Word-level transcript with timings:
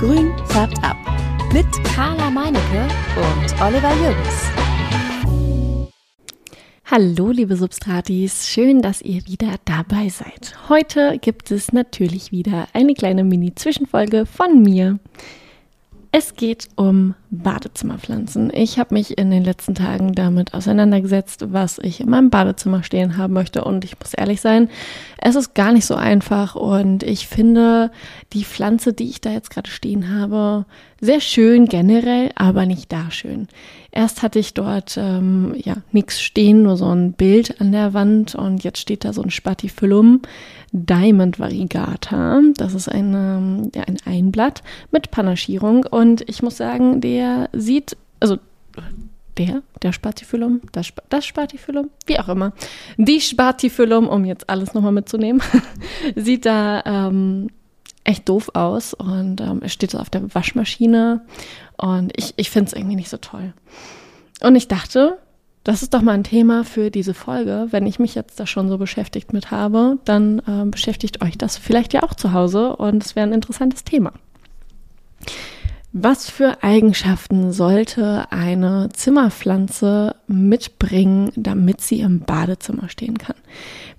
Grün 0.00 0.32
färbt 0.46 0.82
ab. 0.82 0.96
Mit 1.52 1.66
Carla 1.94 2.30
Meinecke 2.30 2.88
und 3.16 3.60
Oliver 3.60 3.92
Jürgens. 3.96 4.50
Hallo, 6.86 7.30
liebe 7.30 7.54
Substratis. 7.54 8.48
Schön, 8.48 8.80
dass 8.80 9.02
ihr 9.02 9.26
wieder 9.26 9.56
dabei 9.66 10.08
seid. 10.08 10.54
Heute 10.70 11.18
gibt 11.20 11.50
es 11.50 11.74
natürlich 11.74 12.32
wieder 12.32 12.66
eine 12.72 12.94
kleine 12.94 13.24
Mini-Zwischenfolge 13.24 14.24
von 14.24 14.62
mir. 14.62 14.98
Es 16.12 16.34
geht 16.34 16.68
um 16.74 17.14
Badezimmerpflanzen. 17.30 18.50
Ich 18.52 18.80
habe 18.80 18.94
mich 18.94 19.16
in 19.16 19.30
den 19.30 19.44
letzten 19.44 19.76
Tagen 19.76 20.12
damit 20.12 20.54
auseinandergesetzt, 20.54 21.52
was 21.52 21.78
ich 21.78 22.00
in 22.00 22.10
meinem 22.10 22.30
Badezimmer 22.30 22.82
stehen 22.82 23.16
haben 23.16 23.32
möchte. 23.32 23.62
Und 23.62 23.84
ich 23.84 23.96
muss 23.96 24.14
ehrlich 24.14 24.40
sein, 24.40 24.68
es 25.18 25.36
ist 25.36 25.54
gar 25.54 25.72
nicht 25.72 25.86
so 25.86 25.94
einfach. 25.94 26.56
Und 26.56 27.04
ich 27.04 27.28
finde 27.28 27.92
die 28.32 28.44
Pflanze, 28.44 28.92
die 28.92 29.08
ich 29.08 29.20
da 29.20 29.30
jetzt 29.30 29.50
gerade 29.50 29.70
stehen 29.70 30.12
habe, 30.12 30.66
sehr 31.00 31.20
schön 31.20 31.66
generell, 31.66 32.30
aber 32.34 32.66
nicht 32.66 32.90
da 32.90 33.12
schön. 33.12 33.46
Erst 33.92 34.22
hatte 34.22 34.38
ich 34.38 34.54
dort 34.54 34.96
ähm, 34.96 35.54
ja 35.56 35.76
nichts 35.90 36.20
stehen, 36.20 36.62
nur 36.62 36.76
so 36.76 36.86
ein 36.86 37.12
Bild 37.12 37.60
an 37.60 37.72
der 37.72 37.92
Wand 37.92 38.34
und 38.34 38.62
jetzt 38.62 38.78
steht 38.78 39.04
da 39.04 39.12
so 39.12 39.22
ein 39.22 39.30
Spatifyllum 39.30 40.22
Diamond 40.72 41.40
Variegata. 41.40 42.40
Das 42.54 42.74
ist 42.74 42.88
ein, 42.88 43.14
ähm, 43.14 43.72
ja, 43.74 43.82
ein 43.82 43.98
Einblatt 44.04 44.62
mit 44.92 45.10
Panaschierung 45.10 45.84
und 45.84 46.28
ich 46.28 46.42
muss 46.42 46.56
sagen, 46.56 47.00
der 47.00 47.48
sieht, 47.52 47.96
also 48.20 48.38
der, 49.36 49.62
der 49.82 49.92
Spatifyllum, 49.92 50.60
das, 50.72 50.92
das 51.08 51.26
Spatifyllum, 51.26 51.90
wie 52.06 52.18
auch 52.18 52.28
immer, 52.28 52.52
die 52.96 53.20
Spatifyllum, 53.20 54.08
um 54.08 54.24
jetzt 54.24 54.48
alles 54.48 54.74
nochmal 54.74 54.92
mitzunehmen, 54.92 55.42
sieht 56.14 56.46
da 56.46 56.82
ähm, 56.84 57.48
echt 58.04 58.28
doof 58.28 58.50
aus 58.54 58.94
und 58.94 59.40
ähm, 59.40 59.60
es 59.62 59.72
steht 59.72 59.90
so 59.90 59.98
auf 59.98 60.10
der 60.10 60.34
Waschmaschine 60.34 61.22
und 61.80 62.12
ich, 62.16 62.34
ich 62.36 62.50
finde 62.50 62.68
es 62.68 62.72
irgendwie 62.72 62.96
nicht 62.96 63.08
so 63.08 63.16
toll. 63.16 63.52
Und 64.40 64.56
ich 64.56 64.68
dachte, 64.68 65.18
das 65.64 65.82
ist 65.82 65.92
doch 65.92 66.02
mal 66.02 66.12
ein 66.12 66.24
Thema 66.24 66.64
für 66.64 66.90
diese 66.90 67.14
Folge. 67.14 67.68
Wenn 67.70 67.86
ich 67.86 67.98
mich 67.98 68.14
jetzt 68.14 68.40
da 68.40 68.46
schon 68.46 68.68
so 68.68 68.78
beschäftigt 68.78 69.32
mit 69.32 69.50
habe, 69.50 69.98
dann 70.04 70.40
äh, 70.40 70.64
beschäftigt 70.64 71.22
euch 71.22 71.36
das 71.36 71.58
vielleicht 71.58 71.92
ja 71.92 72.02
auch 72.02 72.14
zu 72.14 72.32
Hause 72.32 72.76
und 72.76 73.04
es 73.04 73.14
wäre 73.16 73.26
ein 73.26 73.34
interessantes 73.34 73.84
Thema. 73.84 74.12
Was 75.92 76.30
für 76.30 76.62
Eigenschaften 76.62 77.52
sollte 77.52 78.30
eine 78.30 78.90
Zimmerpflanze 78.92 80.14
mitbringen, 80.28 81.32
damit 81.34 81.80
sie 81.80 82.00
im 82.00 82.20
Badezimmer 82.20 82.88
stehen 82.88 83.18
kann? 83.18 83.36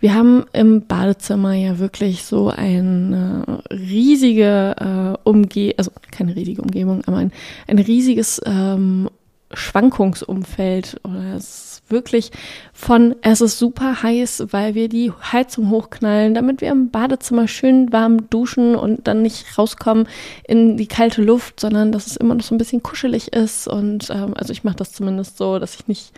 Wir 0.02 0.16
haben 0.16 0.46
im 0.52 0.88
Badezimmer 0.88 1.54
ja 1.54 1.78
wirklich 1.78 2.24
so 2.24 2.50
eine 2.50 3.62
riesige 3.70 4.76
äh, 4.80 5.30
Umgebung, 5.30 5.76
also 5.78 5.92
keine 6.12 6.36
riesige 6.36 6.64
Umgebung, 6.64 7.04
aber 7.06 7.18
ein, 7.18 7.32
ein 7.68 7.78
riesiges 7.78 8.42
ähm, 8.44 9.10
Schwankungsumfeld. 9.54 11.00
Oder 11.04 11.36
es 11.36 11.44
ist 11.44 11.84
wirklich 11.90 12.32
von 12.74 13.16
es 13.22 13.42
ist 13.42 13.60
super 13.60 14.02
heiß, 14.02 14.48
weil 14.50 14.74
wir 14.74 14.90
die 14.90 15.12
Heizung 15.12 15.70
hochknallen, 15.70 16.34
damit 16.34 16.62
wir 16.62 16.72
im 16.72 16.90
Badezimmer 16.90 17.48
schön 17.48 17.94
warm 17.94 18.28
duschen 18.32 18.76
und 18.76 19.08
dann 19.08 19.22
nicht 19.22 19.56
rauskommen 19.56 20.08
in 20.48 20.78
die 20.78 20.88
kalte 20.88 21.22
Luft, 21.22 21.60
sondern 21.60 21.92
dass 21.92 22.08
es 22.08 22.18
immer 22.18 22.34
noch 22.34 22.44
so 22.44 22.56
ein 22.56 22.58
bisschen 22.58 22.82
kuschelig 22.82 23.34
ist. 23.34 23.68
Und 23.68 24.10
ähm, 24.10 24.34
also 24.36 24.52
ich 24.52 24.64
mache 24.64 24.78
das 24.78 24.94
zumindest 24.94 25.38
so, 25.38 25.60
dass 25.60 25.76
ich 25.76 25.88
nicht 25.88 26.12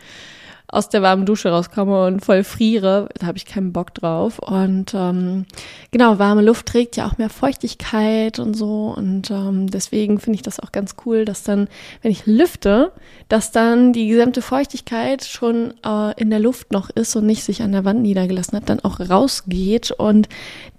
aus 0.74 0.90
der 0.90 1.04
warmen 1.04 1.28
Dusche 1.28 1.50
rauskomme 1.50 2.08
und 2.08 2.26
voll 2.26 2.44
friere, 2.44 3.08
da 3.20 3.28
habe 3.28 3.38
ich 3.38 3.46
keinen 3.46 3.72
Bock 3.74 3.94
drauf. 3.94 4.40
Und 4.40 4.94
ähm, 4.96 5.46
genau, 5.92 6.18
warme 6.18 6.42
Luft 6.42 6.66
trägt 6.66 6.98
ja 6.98 7.06
auch 7.06 7.20
mehr 7.20 7.30
Feuchtigkeit 7.30 8.40
und 8.40 8.56
so. 8.56 8.92
Und 8.98 9.30
ähm, 9.30 9.70
deswegen 9.70 10.20
finde 10.20 10.38
ich 10.38 10.42
das 10.42 10.60
auch 10.60 10.72
ganz 10.72 10.96
cool, 11.06 11.26
dass 11.26 11.44
dann, 11.44 11.68
wenn 12.02 12.12
ich 12.12 12.26
lüfte, 12.26 12.92
dass 13.30 13.52
dann 13.52 13.94
die 13.94 14.08
gesamte 14.08 14.42
Feuchtigkeit 14.42 15.24
schon 15.24 15.76
äh, 15.86 16.20
in 16.20 16.32
der 16.32 16.40
Luft 16.40 16.72
noch 16.72 16.90
ist 16.90 17.16
und 17.16 17.28
nicht 17.28 17.44
sich 17.44 17.62
an 17.62 17.72
der 17.72 17.86
Wand 17.86 18.02
niedergelassen 18.02 18.58
hat, 18.58 18.68
dann 18.68 18.80
auch 18.80 19.00
rausgeht 19.00 19.92
und 19.92 20.28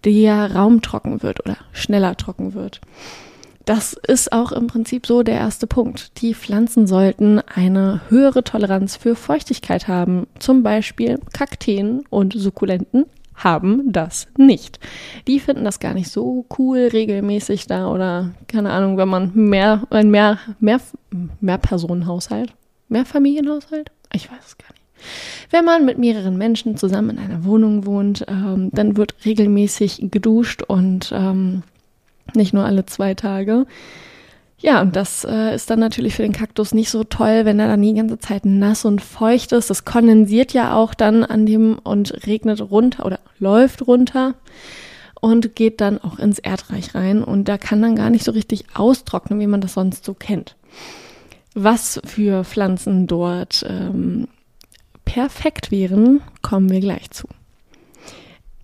der 0.05 0.57
Raum 0.57 0.83
trocken 0.83 1.23
wird 1.23 1.39
oder 1.45 1.57
schneller 1.73 2.17
trocken 2.17 2.55
wird. 2.55 2.81
Das 3.65 3.95
ist 3.95 4.33
auch 4.33 4.53
im 4.53 4.67
Prinzip 4.67 5.07
so 5.07 5.23
der 5.23 5.37
erste 5.37 5.67
Punkt. 5.67 6.21
Die 6.21 6.35
Pflanzen 6.35 6.87
sollten 6.87 7.41
eine 7.41 8.03
höhere 8.09 8.45
Toleranz 8.45 8.97
für 8.97 9.17
Feuchtigkeit 9.17 9.89
haben. 9.89 10.27
Zum 10.39 10.63
Beispiel 10.63 11.19
Kakteen 11.33 12.05
und 12.11 12.35
Sukkulenten 12.35 13.07
haben 13.35 13.93
das 13.93 14.29
nicht. 14.37 14.79
Die 15.27 15.41
finden 15.41 15.65
das 15.65 15.81
gar 15.81 15.95
nicht 15.95 16.11
so 16.11 16.47
cool, 16.59 16.89
regelmäßig 16.93 17.67
da 17.67 17.91
oder 17.91 18.35
keine 18.49 18.71
Ahnung, 18.71 18.97
wenn 18.97 19.09
man 19.09 19.33
mehr, 19.35 19.85
ein 19.91 20.11
mehr, 20.11 20.39
mehr, 20.61 20.81
mehr 21.41 21.59
Personenhaushalt, 21.59 22.53
mehr 22.89 23.05
Familienhaushalt, 23.05 23.91
ich 24.13 24.31
weiß 24.31 24.47
es 24.47 24.59
gar 24.59 24.69
nicht. 24.69 24.83
Wenn 25.51 25.65
man 25.65 25.85
mit 25.85 25.99
mehreren 25.99 26.39
Menschen 26.39 26.77
zusammen 26.77 27.11
in 27.11 27.19
einer 27.19 27.45
Wohnung 27.45 27.87
wohnt, 27.87 28.25
ähm, 28.29 28.71
dann 28.73 28.97
wird 28.97 29.15
regelmäßig 29.25 30.09
geduscht 30.11 30.63
und 30.63 31.11
ähm, 31.13 31.63
nicht 32.35 32.53
nur 32.53 32.65
alle 32.65 32.87
zwei 32.87 33.15
Tage. 33.15 33.67
Ja, 34.59 34.81
und 34.81 34.97
das 34.97 35.25
äh, 35.25 35.55
ist 35.55 35.69
dann 35.69 35.81
natürlich 35.81 36.15
für 36.15 36.23
den 36.23 36.33
Kaktus 36.33 36.73
nicht 36.73 36.89
so 36.89 37.05
toll, 37.05 37.45
wenn 37.45 37.61
er 37.61 37.69
dann 37.69 37.83
die 37.83 37.93
ganze 37.93 38.19
Zeit 38.19 38.47
nass 38.47 38.87
und 38.87 39.03
feucht 39.03 39.53
ist. 39.53 39.69
Das 39.69 39.85
kondensiert 39.85 40.55
ja 40.55 40.75
auch 40.75 40.95
dann 40.95 41.23
an 41.23 41.45
dem 41.45 41.79
und 41.83 42.27
regnet 42.27 42.63
runter 42.63 43.05
oder 43.05 43.21
läuft 43.39 43.87
runter 43.87 44.35
und 45.21 45.55
geht 45.55 45.83
dann 45.83 45.99
auch 45.99 46.19
ins 46.19 46.39
Erdreich 46.39 46.95
rein. 46.95 47.23
Und 47.23 47.49
da 47.49 47.59
kann 47.59 47.83
dann 47.83 47.97
gar 47.97 48.09
nicht 48.09 48.25
so 48.25 48.33
richtig 48.33 48.65
austrocknen, 48.75 49.39
wie 49.39 49.47
man 49.47 49.61
das 49.61 49.75
sonst 49.75 50.05
so 50.05 50.15
kennt. 50.15 50.57
Was 51.55 52.01
für 52.05 52.43
Pflanzen 52.45 53.07
dort 53.07 53.67
ähm, 53.69 54.29
perfekt 55.05 55.71
wären, 55.71 56.23
kommen 56.43 56.71
wir 56.71 56.81
gleich 56.81 57.11
zu. 57.11 57.29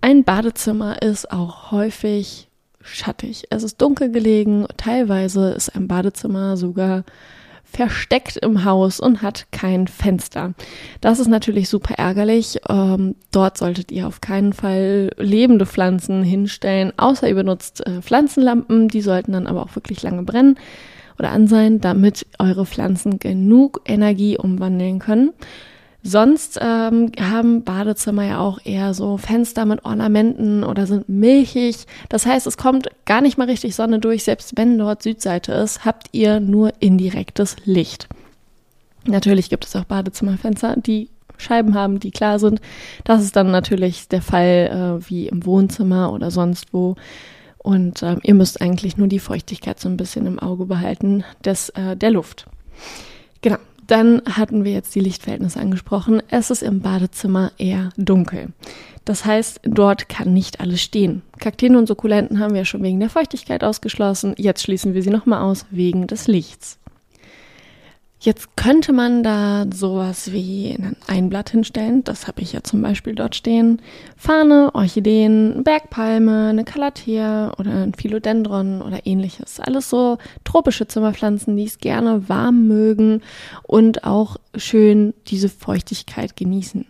Ein 0.01 0.23
Badezimmer 0.23 1.01
ist 1.01 1.31
auch 1.31 1.71
häufig 1.71 2.47
schattig. 2.83 3.45
Es 3.49 3.63
ist 3.63 3.81
dunkel 3.81 4.11
gelegen, 4.11 4.65
teilweise 4.77 5.51
ist 5.51 5.75
ein 5.75 5.87
Badezimmer 5.87 6.57
sogar 6.57 7.03
versteckt 7.71 8.35
im 8.37 8.65
Haus 8.65 8.99
und 8.99 9.21
hat 9.21 9.47
kein 9.51 9.87
Fenster. 9.87 10.53
Das 10.99 11.19
ist 11.19 11.27
natürlich 11.27 11.69
super 11.69 11.95
ärgerlich. 11.95 12.59
Ähm, 12.67 13.15
dort 13.31 13.57
solltet 13.57 13.91
ihr 13.91 14.07
auf 14.07 14.19
keinen 14.19 14.51
Fall 14.51 15.11
lebende 15.17 15.65
Pflanzen 15.65 16.21
hinstellen, 16.21 16.91
außer 16.97 17.29
ihr 17.29 17.35
benutzt 17.35 17.85
äh, 17.87 18.01
Pflanzenlampen. 18.01 18.89
Die 18.89 19.01
sollten 19.01 19.31
dann 19.31 19.47
aber 19.47 19.63
auch 19.63 19.75
wirklich 19.75 20.03
lange 20.03 20.23
brennen 20.23 20.57
oder 21.17 21.31
an 21.31 21.47
sein, 21.47 21.79
damit 21.79 22.25
eure 22.39 22.65
Pflanzen 22.65 23.19
genug 23.19 23.81
Energie 23.85 24.37
umwandeln 24.37 24.99
können. 24.99 25.31
Sonst 26.03 26.57
ähm, 26.59 27.11
haben 27.19 27.63
Badezimmer 27.63 28.23
ja 28.23 28.39
auch 28.39 28.59
eher 28.63 28.95
so 28.95 29.17
Fenster 29.17 29.65
mit 29.65 29.85
Ornamenten 29.85 30.63
oder 30.63 30.87
sind 30.87 31.07
milchig. 31.09 31.85
Das 32.09 32.25
heißt, 32.25 32.47
es 32.47 32.57
kommt 32.57 32.89
gar 33.05 33.21
nicht 33.21 33.37
mal 33.37 33.45
richtig 33.47 33.75
Sonne 33.75 33.99
durch. 33.99 34.23
Selbst 34.23 34.57
wenn 34.57 34.79
dort 34.79 35.03
Südseite 35.03 35.53
ist, 35.53 35.85
habt 35.85 36.07
ihr 36.11 36.39
nur 36.39 36.73
indirektes 36.79 37.55
Licht. 37.65 38.07
Natürlich 39.05 39.49
gibt 39.49 39.65
es 39.65 39.75
auch 39.75 39.83
Badezimmerfenster, 39.83 40.75
die 40.75 41.09
Scheiben 41.37 41.75
haben, 41.75 41.99
die 41.99 42.11
klar 42.11 42.39
sind. 42.39 42.61
Das 43.03 43.23
ist 43.23 43.35
dann 43.35 43.51
natürlich 43.51 44.07
der 44.07 44.21
Fall 44.21 44.99
äh, 45.03 45.09
wie 45.09 45.27
im 45.27 45.45
Wohnzimmer 45.45 46.13
oder 46.13 46.31
sonst 46.31 46.73
wo. 46.73 46.95
Und 47.57 48.01
ähm, 48.01 48.19
ihr 48.23 48.33
müsst 48.33 48.59
eigentlich 48.59 48.97
nur 48.97 49.07
die 49.07 49.19
Feuchtigkeit 49.19 49.79
so 49.79 49.87
ein 49.87 49.97
bisschen 49.97 50.25
im 50.25 50.39
Auge 50.39 50.65
behalten 50.65 51.23
des, 51.45 51.69
äh, 51.69 51.95
der 51.95 52.09
Luft. 52.09 52.47
Genau. 53.41 53.57
Dann 53.91 54.21
hatten 54.25 54.63
wir 54.63 54.71
jetzt 54.71 54.95
die 54.95 55.01
Lichtverhältnisse 55.01 55.59
angesprochen. 55.59 56.23
Es 56.29 56.49
ist 56.49 56.63
im 56.63 56.79
Badezimmer 56.79 57.51
eher 57.57 57.89
dunkel. 57.97 58.53
Das 59.03 59.25
heißt, 59.25 59.59
dort 59.65 60.07
kann 60.07 60.31
nicht 60.31 60.61
alles 60.61 60.81
stehen. 60.81 61.23
Kakteen 61.39 61.75
und 61.75 61.87
Sukkulenten 61.87 62.39
haben 62.39 62.53
wir 62.53 62.63
schon 62.63 62.83
wegen 62.83 63.01
der 63.01 63.09
Feuchtigkeit 63.09 63.65
ausgeschlossen. 63.65 64.33
Jetzt 64.37 64.63
schließen 64.63 64.93
wir 64.93 65.03
sie 65.03 65.09
nochmal 65.09 65.41
aus 65.41 65.65
wegen 65.71 66.07
des 66.07 66.27
Lichts. 66.27 66.79
Jetzt 68.23 68.55
könnte 68.55 68.93
man 68.93 69.23
da 69.23 69.65
sowas 69.73 70.31
wie 70.31 70.77
ein 70.77 70.95
Einblatt 71.07 71.49
hinstellen. 71.49 72.03
Das 72.03 72.27
habe 72.27 72.43
ich 72.43 72.53
ja 72.53 72.61
zum 72.61 72.83
Beispiel 72.83 73.15
dort 73.15 73.35
stehen. 73.35 73.81
Fahne, 74.15 74.69
Orchideen, 74.75 75.63
Bergpalme, 75.63 76.49
eine 76.49 76.63
Calathea 76.63 77.51
oder 77.57 77.71
ein 77.71 77.95
Philodendron 77.95 78.83
oder 78.83 79.07
ähnliches. 79.07 79.59
Alles 79.59 79.89
so 79.89 80.19
tropische 80.43 80.87
Zimmerpflanzen, 80.87 81.57
die 81.57 81.63
es 81.63 81.79
gerne 81.79 82.29
warm 82.29 82.67
mögen 82.67 83.23
und 83.63 84.03
auch 84.03 84.37
schön 84.55 85.15
diese 85.25 85.49
Feuchtigkeit 85.49 86.35
genießen. 86.35 86.85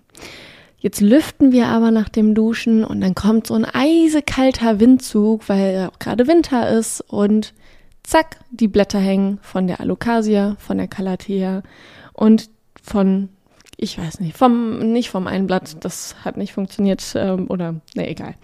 Jetzt 0.80 1.00
lüften 1.00 1.54
wir 1.54 1.68
aber 1.68 1.92
nach 1.92 2.10
dem 2.10 2.36
Duschen 2.36 2.84
und 2.84 3.00
dann 3.00 3.16
kommt 3.16 3.48
so 3.48 3.54
ein 3.54 3.66
eisekalter 3.66 4.82
Windzug, 4.82 5.48
weil 5.48 5.90
auch 5.90 5.98
gerade 5.98 6.28
Winter 6.28 6.72
ist 6.72 7.00
und 7.08 7.54
zack, 8.04 8.38
die 8.52 8.68
Blätter 8.68 9.00
hängen 9.00 9.40
von 9.42 9.68
der 9.68 9.80
Alocasia, 9.80 10.56
von 10.60 10.78
der 10.78 10.88
Calathea 10.88 11.64
und 12.14 12.50
von, 12.82 13.30
ich 13.78 13.98
weiß 13.98 14.20
nicht, 14.20 14.38
vom, 14.38 14.92
nicht 14.92 15.10
vom 15.10 15.28
Einblatt, 15.28 15.84
das 15.84 16.16
hat 16.24 16.38
nicht 16.38 16.54
funktioniert, 16.54 17.04
ähm, 17.16 17.48
oder, 17.50 17.76
ne, 17.96 18.10
egal. 18.10 18.36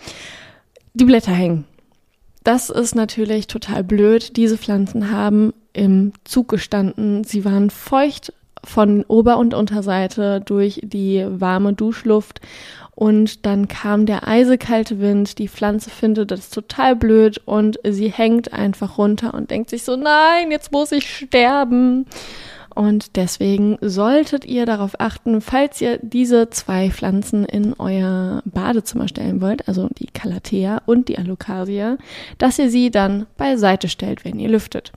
Die 0.93 1.05
Blätter 1.05 1.31
hängen. 1.33 1.65
das 2.43 2.69
ist 2.69 2.95
natürlich 2.95 3.47
total 3.47 3.83
blöd. 3.83 4.37
Diese 4.37 4.57
Pflanzen 4.57 5.11
haben 5.11 5.53
im 5.73 6.13
Zug 6.23 6.47
gestanden. 6.47 7.25
Sie 7.25 7.43
waren 7.43 7.69
feucht 7.69 8.33
von 8.63 9.03
Ober- 9.07 9.37
und 9.37 9.53
Unterseite 9.53 10.41
durch 10.41 10.79
die 10.83 11.25
warme 11.27 11.73
Duschluft 11.73 12.41
und 12.97 13.45
dann 13.45 13.67
kam 13.67 14.07
der 14.07 14.27
eisekalte 14.27 14.99
Wind, 14.99 15.37
die 15.37 15.47
Pflanze 15.47 15.91
findet 15.91 16.31
das 16.31 16.49
total 16.49 16.95
blöd 16.95 17.39
und 17.45 17.79
sie 17.87 18.09
hängt 18.09 18.53
einfach 18.53 18.97
runter 18.97 19.35
und 19.35 19.51
denkt 19.51 19.69
sich 19.69 19.83
so, 19.83 19.95
nein, 19.95 20.49
jetzt 20.49 20.71
muss 20.71 20.91
ich 20.91 21.07
sterben. 21.07 22.07
Und 22.77 23.15
deswegen 23.15 23.79
solltet 23.81 24.45
ihr 24.45 24.67
darauf 24.67 24.99
achten, 24.99 25.41
falls 25.41 25.81
ihr 25.81 25.97
diese 26.03 26.51
zwei 26.51 26.91
Pflanzen 26.91 27.43
in 27.43 27.73
euer 27.79 28.43
Badezimmer 28.45 29.07
stellen 29.07 29.41
wollt, 29.41 29.67
also 29.67 29.89
die 29.97 30.05
Calathea 30.05 30.83
und 30.85 31.07
die 31.07 31.17
Alocasia, 31.17 31.97
dass 32.37 32.59
ihr 32.59 32.69
sie 32.69 32.91
dann 32.91 33.25
beiseite 33.35 33.89
stellt, 33.89 34.23
wenn 34.23 34.37
ihr 34.37 34.49
lüftet. 34.49 34.91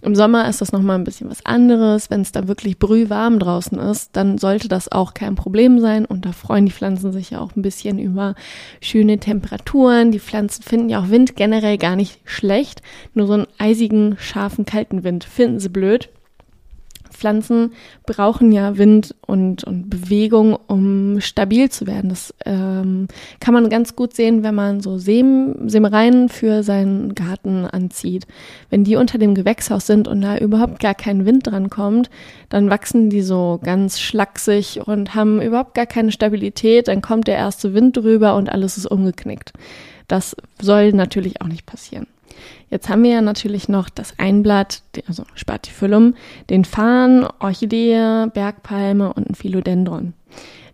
Im 0.00 0.14
Sommer 0.14 0.48
ist 0.48 0.62
das 0.62 0.72
nochmal 0.72 0.96
ein 0.96 1.04
bisschen 1.04 1.28
was 1.28 1.44
anderes. 1.44 2.08
Wenn 2.08 2.22
es 2.22 2.32
da 2.32 2.48
wirklich 2.48 2.78
brühwarm 2.78 3.38
draußen 3.38 3.78
ist, 3.80 4.16
dann 4.16 4.38
sollte 4.38 4.68
das 4.68 4.90
auch 4.90 5.12
kein 5.12 5.34
Problem 5.34 5.78
sein. 5.78 6.06
Und 6.06 6.24
da 6.24 6.32
freuen 6.32 6.64
die 6.64 6.72
Pflanzen 6.72 7.12
sich 7.12 7.32
ja 7.32 7.40
auch 7.40 7.54
ein 7.54 7.60
bisschen 7.60 7.98
über 7.98 8.34
schöne 8.80 9.18
Temperaturen. 9.18 10.10
Die 10.10 10.20
Pflanzen 10.20 10.62
finden 10.62 10.88
ja 10.88 11.00
auch 11.00 11.10
Wind 11.10 11.36
generell 11.36 11.76
gar 11.76 11.96
nicht 11.96 12.18
schlecht. 12.24 12.80
Nur 13.12 13.26
so 13.26 13.34
einen 13.34 13.46
eisigen, 13.58 14.16
scharfen, 14.18 14.64
kalten 14.64 15.04
Wind 15.04 15.24
finden 15.24 15.60
sie 15.60 15.68
blöd. 15.68 16.08
Pflanzen 17.10 17.72
brauchen 18.06 18.52
ja 18.52 18.78
Wind 18.78 19.14
und, 19.26 19.64
und 19.64 19.90
Bewegung, 19.90 20.56
um 20.66 21.20
stabil 21.20 21.70
zu 21.70 21.86
werden. 21.86 22.10
Das 22.10 22.34
ähm, 22.44 23.08
kann 23.40 23.54
man 23.54 23.68
ganz 23.68 23.96
gut 23.96 24.14
sehen, 24.14 24.42
wenn 24.42 24.54
man 24.54 24.80
so 24.80 24.98
Sämereien 24.98 26.28
für 26.28 26.62
seinen 26.62 27.14
Garten 27.14 27.64
anzieht. 27.64 28.26
Wenn 28.70 28.84
die 28.84 28.96
unter 28.96 29.18
dem 29.18 29.34
Gewächshaus 29.34 29.86
sind 29.86 30.08
und 30.08 30.20
da 30.20 30.38
überhaupt 30.38 30.80
gar 30.80 30.94
kein 30.94 31.26
Wind 31.26 31.46
dran 31.46 31.70
kommt, 31.70 32.10
dann 32.48 32.70
wachsen 32.70 33.10
die 33.10 33.22
so 33.22 33.60
ganz 33.62 34.00
schlaksig 34.00 34.86
und 34.86 35.14
haben 35.14 35.40
überhaupt 35.40 35.74
gar 35.74 35.86
keine 35.86 36.12
Stabilität. 36.12 36.88
Dann 36.88 37.02
kommt 37.02 37.26
der 37.26 37.36
erste 37.36 37.74
Wind 37.74 37.96
drüber 37.96 38.36
und 38.36 38.48
alles 38.48 38.76
ist 38.76 38.86
umgeknickt. 38.86 39.52
Das 40.08 40.36
soll 40.60 40.92
natürlich 40.92 41.40
auch 41.42 41.48
nicht 41.48 41.66
passieren. 41.66 42.06
Jetzt 42.70 42.88
haben 42.88 43.02
wir 43.04 43.10
ja 43.10 43.20
natürlich 43.20 43.68
noch 43.68 43.88
das 43.88 44.18
Einblatt, 44.18 44.82
also 45.06 45.24
Spatifyllum, 45.34 46.14
den 46.50 46.64
Farn, 46.64 47.26
Orchidee, 47.38 48.26
Bergpalme 48.32 49.12
und 49.12 49.30
ein 49.30 49.34
Philodendron. 49.34 50.14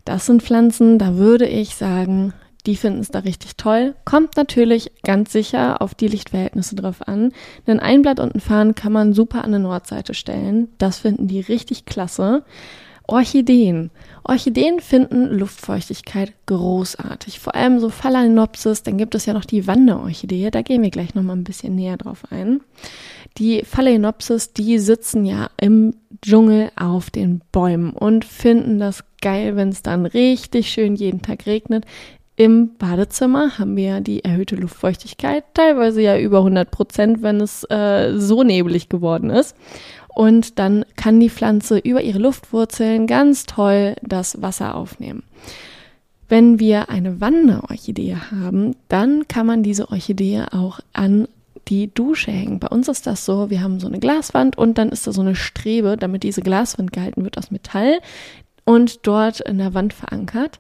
Das 0.05 0.27
sind 0.27 0.43
Pflanzen, 0.43 0.99
da 0.99 1.17
würde 1.17 1.47
ich 1.47 1.77
sagen, 1.77 2.33
die 2.67 2.77
finden 2.77 3.01
es 3.01 3.11
da 3.11 3.21
richtig 3.21 3.57
toll. 3.57 3.95
Kommt 4.05 4.37
natürlich 4.37 4.93
ganz 5.03 5.33
sicher 5.33 5.83
auf 5.83 5.95
die 5.95 6.09
Lichtverhältnisse 6.09 6.77
drauf 6.77 7.07
an. 7.07 7.33
Denn 7.67 7.81
ein 7.81 8.03
Blatt 8.03 8.21
und 8.21 8.35
ein 8.35 8.41
Farn 8.41 8.75
kann 8.75 8.93
man 8.93 9.13
super 9.13 9.45
an 9.45 9.51
der 9.51 9.61
Nordseite 9.61 10.15
stellen. 10.15 10.69
Das 10.79 11.01
finden 11.01 11.27
die 11.27 11.41
richtig 11.41 11.87
klasse. 11.87 12.45
Orchideen. 13.13 13.91
Orchideen 14.25 14.81
finden 14.81 15.39
Luftfeuchtigkeit 15.39 16.33
großartig. 16.47 17.41
Vor 17.41 17.55
allem 17.55 17.79
so 17.79 17.91
Phalaenopsis, 17.91 18.83
dann 18.83 18.97
gibt 18.97 19.15
es 19.15 19.27
ja 19.27 19.35
noch 19.35 19.45
die 19.45 19.67
Wanderorchidee, 19.67 20.51
da 20.51 20.63
gehen 20.63 20.83
wir 20.83 20.91
gleich 20.91 21.15
nochmal 21.15 21.37
ein 21.37 21.45
bisschen 21.45 21.75
näher 21.75 21.99
drauf 21.99 22.23
ein. 22.31 22.61
Die 23.37 23.65
Phalaenopsis, 23.65 24.55
die 24.55 24.79
sitzen 24.79 25.27
ja 25.27 25.51
im 25.59 25.95
Dschungel 26.23 26.71
auf 26.77 27.11
den 27.11 27.43
Bäumen 27.53 27.93
und 27.93 28.25
finden 28.25 28.79
das 28.79 29.05
geil, 29.21 29.57
wenn 29.57 29.69
es 29.69 29.83
dann 29.83 30.07
richtig 30.07 30.71
schön 30.71 30.95
jeden 30.95 31.21
Tag 31.21 31.45
regnet. 31.47 31.85
Im 32.37 32.77
Badezimmer 32.77 33.59
haben 33.59 33.77
wir 33.77 34.01
die 34.01 34.25
erhöhte 34.25 34.57
Luftfeuchtigkeit, 34.57 35.45
teilweise 35.53 36.01
ja 36.01 36.19
über 36.19 36.39
100 36.39 36.71
Prozent, 36.71 37.23
wenn 37.23 37.43
es 37.43 37.65
äh, 37.65 38.15
so 38.17 38.43
neblig 38.43 38.89
geworden 38.89 39.29
ist 39.29 39.55
und 40.15 40.59
dann 40.59 40.85
kann 40.97 41.21
die 41.21 41.31
Pflanze 41.31 41.79
über 41.79 42.03
ihre 42.03 42.19
Luftwurzeln 42.19 43.07
ganz 43.07 43.47
toll 43.47 43.97
das 44.03 44.41
Wasser 44.43 44.75
aufnehmen. 44.75 45.23
Wenn 46.29 46.59
wir 46.59 46.89
eine 46.89 47.21
Wanderorchidee 47.21 48.17
haben, 48.31 48.75
dann 48.89 49.29
kann 49.29 49.47
man 49.47 49.63
diese 49.63 49.91
Orchidee 49.91 50.45
auch 50.51 50.81
an 50.93 51.29
die 51.69 51.93
Dusche 51.93 52.31
hängen. 52.31 52.59
Bei 52.59 52.69
uns 52.69 52.89
ist 52.89 53.07
das 53.07 53.25
so, 53.25 53.51
wir 53.51 53.63
haben 53.63 53.81
so 53.81 53.87
eine 53.87 53.99
Glaswand 53.99 54.59
und 54.59 54.79
dann 54.79 54.89
ist 54.89 55.07
da 55.07 55.13
so 55.13 55.21
eine 55.21 55.35
Strebe, 55.35 55.97
damit 55.97 56.23
diese 56.23 56.43
Glaswand 56.43 56.93
gehalten 56.93 57.25
wird 57.25 57.39
aus 57.39 57.51
Metall 57.51 58.01
und 58.65 59.07
dort 59.07 59.41
in 59.41 59.59
der 59.59 59.75
Wand 59.75 59.93
verankert. 59.93 60.59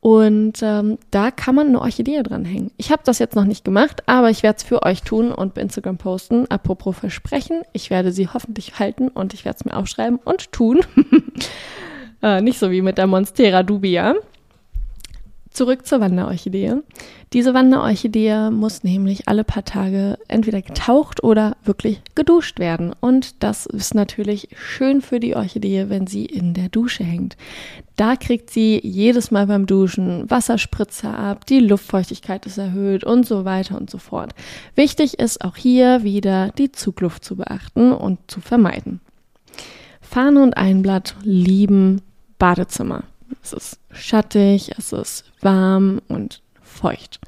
Und 0.00 0.62
ähm, 0.62 0.98
da 1.10 1.32
kann 1.32 1.56
man 1.56 1.68
eine 1.68 1.80
Orchidee 1.80 2.22
dranhängen. 2.22 2.70
Ich 2.76 2.92
habe 2.92 3.02
das 3.04 3.18
jetzt 3.18 3.34
noch 3.34 3.44
nicht 3.44 3.64
gemacht, 3.64 4.04
aber 4.06 4.30
ich 4.30 4.44
werde 4.44 4.58
es 4.58 4.62
für 4.62 4.84
euch 4.84 5.02
tun 5.02 5.32
und 5.32 5.54
bei 5.54 5.60
Instagram 5.60 5.98
posten. 5.98 6.48
Apropos 6.50 6.96
Versprechen, 6.96 7.62
ich 7.72 7.90
werde 7.90 8.12
sie 8.12 8.28
hoffentlich 8.28 8.78
halten 8.78 9.08
und 9.08 9.34
ich 9.34 9.44
werde 9.44 9.58
es 9.58 9.64
mir 9.64 9.76
aufschreiben 9.76 10.20
und 10.24 10.52
tun. 10.52 10.80
äh, 12.22 12.40
nicht 12.40 12.60
so 12.60 12.70
wie 12.70 12.82
mit 12.82 12.96
der 12.96 13.08
Monstera 13.08 13.64
dubia. 13.64 14.14
Zurück 15.50 15.84
zur 15.84 16.00
Wanderorchidee. 16.00 16.76
Diese 17.32 17.52
Wanderorchidee 17.52 18.50
muss 18.50 18.84
nämlich 18.84 19.28
alle 19.28 19.44
paar 19.44 19.64
Tage 19.64 20.18
entweder 20.28 20.62
getaucht 20.62 21.22
oder 21.22 21.56
wirklich 21.62 22.00
geduscht 22.14 22.58
werden. 22.58 22.94
Und 23.00 23.42
das 23.42 23.66
ist 23.66 23.94
natürlich 23.94 24.48
schön 24.56 25.02
für 25.02 25.20
die 25.20 25.36
Orchidee, 25.36 25.90
wenn 25.90 26.06
sie 26.06 26.24
in 26.24 26.54
der 26.54 26.70
Dusche 26.70 27.04
hängt. 27.04 27.36
Da 27.96 28.16
kriegt 28.16 28.48
sie 28.50 28.80
jedes 28.82 29.30
Mal 29.30 29.46
beim 29.46 29.66
Duschen 29.66 30.30
Wasserspritzer 30.30 31.16
ab, 31.18 31.44
die 31.46 31.60
Luftfeuchtigkeit 31.60 32.46
ist 32.46 32.56
erhöht 32.56 33.04
und 33.04 33.26
so 33.26 33.44
weiter 33.44 33.76
und 33.76 33.90
so 33.90 33.98
fort. 33.98 34.34
Wichtig 34.74 35.18
ist 35.18 35.44
auch 35.44 35.56
hier 35.56 36.04
wieder 36.04 36.50
die 36.56 36.72
Zugluft 36.72 37.24
zu 37.24 37.36
beachten 37.36 37.92
und 37.92 38.18
zu 38.28 38.40
vermeiden. 38.40 39.00
Fahne 40.00 40.42
und 40.42 40.56
Einblatt 40.56 41.16
lieben 41.22 42.00
Badezimmer. 42.38 43.02
Es 43.42 43.52
ist 43.52 43.80
schattig, 43.92 44.72
es 44.78 44.92
ist 44.92 45.24
warm 45.42 46.00
und 46.08 46.40
feucht. 46.78 47.20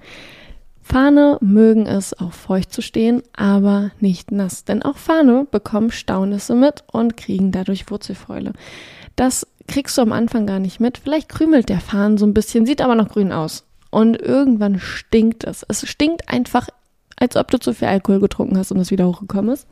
Fahne 0.83 1.39
mögen 1.41 1.87
es 1.87 2.19
auch 2.19 2.33
feucht 2.33 2.73
zu 2.73 2.83
stehen, 2.83 3.23
aber 3.37 3.93
nicht 4.01 4.33
nass, 4.33 4.65
denn 4.65 4.83
auch 4.83 4.97
Fahne 4.97 5.47
bekommen 5.49 5.93
Staunisse 5.93 6.55
mit 6.55 6.83
und 6.91 7.17
kriegen 7.17 7.53
dadurch 7.53 7.91
Wurzelfäule. 7.91 8.53
Das 9.15 9.47
kriegst 9.69 9.97
du 9.97 10.03
am 10.03 10.13
Anfang 10.13 10.47
gar 10.47 10.59
nicht 10.59 10.81
mit. 10.81 10.99
Vielleicht 10.99 11.29
krümelt 11.29 11.69
der 11.69 11.81
Fahnen 11.81 12.19
so 12.19 12.27
ein 12.27 12.35
bisschen, 12.35 12.67
sieht 12.67 12.83
aber 12.83 12.97
noch 12.97 13.09
grün 13.09 13.31
aus. 13.31 13.65
Und 13.91 14.21
irgendwann 14.21 14.81
stinkt 14.81 15.45
es. 15.45 15.65
Es 15.69 15.89
stinkt 15.89 16.29
einfach, 16.29 16.69
als 17.21 17.37
ob 17.37 17.51
du 17.51 17.61
zu 17.61 17.73
viel 17.73 17.87
Alkohol 17.87 18.19
getrunken 18.19 18.59
hast 18.59 18.73
und 18.73 18.81
es 18.81 18.91
wieder 18.91 19.07
hochgekommen 19.07 19.53
ist. 19.53 19.69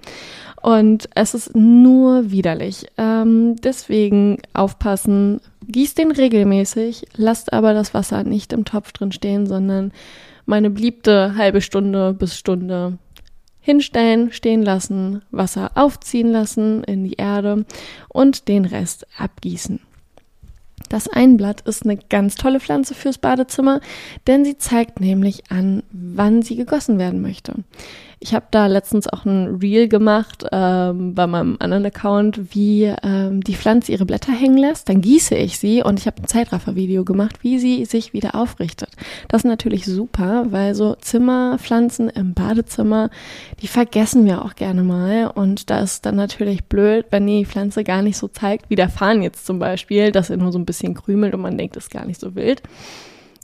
Und 0.63 1.09
es 1.15 1.35
ist 1.35 1.57
nur 1.57 2.31
widerlich. 2.31 2.87
Ähm, 2.99 3.57
deswegen 3.57 4.39
aufpassen, 4.53 5.41
gießt 5.67 5.99
den 5.99 6.13
regelmäßig, 6.13 7.07
lasst 7.17 7.53
aber 7.53 7.75
das 7.75 7.95
Wasser 7.95 8.23
nicht 8.23 8.53
im 8.53 8.65
Topf 8.65 8.93
drin 8.93 9.13
stehen, 9.13 9.47
sondern 9.47 9.93
meine 10.47 10.71
beliebte 10.71 11.37
halbe 11.37 11.61
Stunde 11.61 12.13
bis 12.13 12.37
Stunde 12.37 12.99
hinstellen, 13.61 14.33
stehen 14.33 14.63
lassen, 14.63 15.23
Wasser 15.31 15.73
aufziehen 15.75 16.31
lassen 16.31 16.85
in 16.85 17.05
die 17.05 17.15
Erde 17.15 17.65
und 18.09 18.49
den 18.49 18.65
Rest 18.65 19.07
abgießen. 19.19 19.81
Das 20.89 21.09
Einblatt 21.09 21.61
ist 21.63 21.85
eine 21.85 21.97
ganz 21.97 22.37
tolle 22.37 22.61
Pflanze 22.61 22.95
fürs 22.95 23.19
Badezimmer, 23.19 23.81
denn 24.27 24.45
sie 24.45 24.59
zeigt 24.59 25.01
nämlich 25.01 25.51
an, 25.51 25.83
wann 25.91 26.43
sie 26.43 26.57
gegossen 26.57 26.99
werden 26.99 27.21
möchte. 27.21 27.55
Ich 28.21 28.35
habe 28.35 28.47
da 28.51 28.67
letztens 28.67 29.07
auch 29.07 29.25
ein 29.25 29.59
Reel 29.63 29.87
gemacht 29.87 30.45
ähm, 30.51 31.15
bei 31.15 31.29
meinem 31.29 31.57
anderen 31.61 31.87
Account, 31.87 32.53
wie 32.55 32.93
ähm, 33.03 33.45
die 33.45 33.55
Pflanze 33.55 33.93
ihre 33.93 34.07
Blätter 34.07 34.33
hängen 34.33 34.59
lässt. 34.59 34.89
Dann 34.89 35.01
gieße 35.01 35.37
ich 35.37 35.59
sie 35.59 35.85
und 35.85 36.01
ich 36.01 36.07
habe 36.07 36.21
ein 36.21 36.27
Zeitraffer-Video 36.27 37.05
gemacht, 37.05 37.45
wie 37.45 37.61
sie 37.61 37.85
sich 37.85 38.13
wieder 38.13 38.35
aufrichtet. 38.35 38.91
Das 39.29 39.43
ist 39.43 39.45
natürlich 39.45 39.85
super, 39.85 40.47
weil 40.51 40.75
so 40.75 40.97
Zimmerpflanzen 40.97 42.09
im 42.09 42.35
Badezimmer, 42.35 43.11
die 43.63 43.69
vergessen 43.69 44.25
wir 44.25 44.45
auch 44.45 44.57
gerne 44.57 44.83
mal. 44.83 45.29
Und 45.29 45.71
da 45.71 45.79
ist 45.79 46.05
dann 46.05 46.17
natürlich 46.17 46.65
blöd, 46.65 47.07
wenn 47.11 47.27
die 47.27 47.47
Pflanze 47.47 47.85
gar 47.85 48.03
nicht 48.03 48.17
so 48.17 48.27
zeigt, 48.27 48.69
wie 48.69 48.77
der 48.77 48.89
Farn 48.89 49.23
jetzt 49.23 49.47
zum 49.47 49.61
Beispiel, 49.61 50.11
dass 50.11 50.31
er 50.31 50.39
nur 50.39 50.51
so 50.51 50.59
ein 50.59 50.67
bisschen 50.67 50.95
krümelt 50.95 51.35
und 51.35 51.41
man 51.41 51.57
denkt, 51.57 51.77
ist 51.77 51.91
gar 51.91 52.05
nicht 52.05 52.21
so 52.21 52.35
wild 52.35 52.63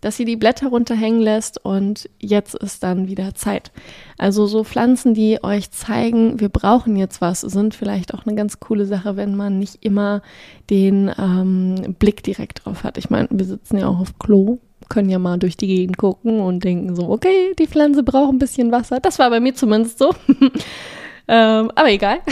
dass 0.04 0.16
sie 0.16 0.26
die 0.26 0.36
Blätter 0.36 0.68
runterhängen 0.68 1.20
lässt 1.20 1.64
und 1.64 2.10
jetzt 2.18 2.54
ist 2.54 2.82
dann 2.82 3.08
wieder 3.08 3.34
Zeit. 3.34 3.72
Also 4.18 4.46
so 4.46 4.62
Pflanzen, 4.62 5.14
die 5.14 5.42
euch 5.42 5.70
zeigen, 5.70 6.40
wir 6.40 6.50
brauchen 6.50 6.96
jetzt 6.96 7.20
was, 7.20 7.40
sind 7.40 7.74
vielleicht 7.74 8.12
auch 8.12 8.26
eine 8.26 8.34
ganz 8.34 8.60
coole 8.60 8.84
Sache, 8.84 9.16
wenn 9.16 9.34
man 9.34 9.58
nicht 9.58 9.84
immer 9.84 10.20
den 10.68 11.10
ähm, 11.18 11.96
Blick 11.98 12.22
direkt 12.22 12.64
drauf 12.64 12.84
hat. 12.84 12.98
Ich 12.98 13.08
meine, 13.08 13.28
wir 13.30 13.46
sitzen 13.46 13.78
ja 13.78 13.88
auch 13.88 13.98
auf 13.98 14.18
Klo, 14.18 14.58
können 14.90 15.08
ja 15.08 15.18
mal 15.18 15.38
durch 15.38 15.56
die 15.56 15.68
Gegend 15.68 15.96
gucken 15.96 16.40
und 16.40 16.64
denken 16.64 16.94
so, 16.94 17.08
okay, 17.08 17.54
die 17.58 17.66
Pflanze 17.66 18.02
braucht 18.02 18.34
ein 18.34 18.38
bisschen 18.38 18.72
Wasser. 18.72 19.00
Das 19.00 19.18
war 19.18 19.30
bei 19.30 19.40
mir 19.40 19.54
zumindest 19.54 19.98
so. 19.98 20.10
ähm, 21.28 21.70
aber 21.74 21.90
egal. 21.90 22.18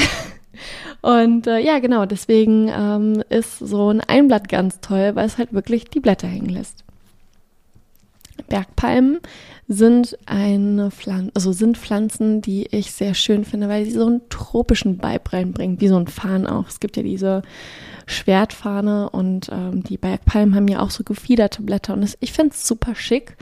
Und 1.00 1.48
äh, 1.48 1.58
ja, 1.58 1.80
genau, 1.80 2.06
deswegen 2.06 2.68
ähm, 2.68 3.24
ist 3.28 3.58
so 3.58 3.88
ein 3.88 4.00
Einblatt 4.00 4.48
ganz 4.48 4.80
toll, 4.80 5.12
weil 5.14 5.26
es 5.26 5.36
halt 5.36 5.52
wirklich 5.52 5.86
die 5.86 5.98
Blätter 5.98 6.28
hängen 6.28 6.48
lässt. 6.48 6.84
Bergpalmen 8.52 9.20
sind 9.66 10.18
eine 10.26 10.90
Pflanze, 10.90 11.32
also 11.34 11.52
sind 11.52 11.78
Pflanzen, 11.78 12.42
die 12.42 12.66
ich 12.66 12.92
sehr 12.92 13.14
schön 13.14 13.46
finde, 13.46 13.70
weil 13.70 13.86
sie 13.86 13.92
so 13.92 14.04
einen 14.04 14.28
tropischen 14.28 15.02
Vibe 15.02 15.32
reinbringen, 15.32 15.80
wie 15.80 15.88
so 15.88 15.96
ein 15.96 16.06
Farn 16.06 16.46
auch. 16.46 16.68
Es 16.68 16.78
gibt 16.78 16.98
ja 16.98 17.02
diese 17.02 17.40
Schwertfahne 18.04 19.08
und 19.08 19.48
ähm, 19.50 19.82
die 19.82 19.96
Bergpalmen 19.96 20.54
haben 20.54 20.68
ja 20.68 20.80
auch 20.80 20.90
so 20.90 21.02
gefiederte 21.02 21.62
Blätter 21.62 21.94
und 21.94 22.02
das, 22.02 22.18
ich 22.20 22.32
finde 22.32 22.52
es 22.52 22.68
super 22.68 22.94
schick. 22.94 23.38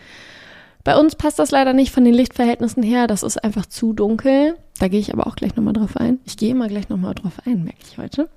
Bei 0.85 0.97
uns 0.97 1.17
passt 1.17 1.41
das 1.41 1.51
leider 1.51 1.73
nicht 1.73 1.91
von 1.91 2.05
den 2.05 2.15
Lichtverhältnissen 2.15 2.85
her. 2.85 3.09
Das 3.09 3.25
ist 3.25 3.43
einfach 3.43 3.67
zu 3.67 3.93
dunkel. 3.93 4.55
Da 4.79 4.87
gehe 4.87 5.01
ich 5.01 5.13
aber 5.13 5.27
auch 5.27 5.35
gleich 5.35 5.57
nochmal 5.57 5.75
drauf 5.75 5.97
ein. 5.97 6.21
Ich 6.25 6.37
gehe 6.37 6.53
immer 6.53 6.69
gleich 6.69 6.89
nochmal 6.89 7.17
drauf 7.17 7.33
ein, 7.45 7.65
merke 7.65 7.81
ich 7.83 7.99
heute. 7.99 8.31